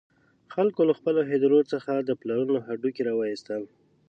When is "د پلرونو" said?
1.97-2.55